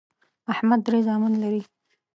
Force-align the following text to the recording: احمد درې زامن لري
احمد 0.53 0.79
درې 0.87 0.99
زامن 1.07 1.33
لري 1.43 1.61